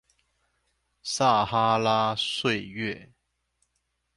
[1.03, 3.13] 撒哈拉歲月